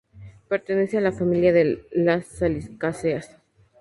Pertenece 0.47 0.97
a 0.97 1.01
la 1.01 1.11
familia 1.11 1.53
de 1.53 1.85
las 1.91 2.25
salicáceas. 2.25 3.37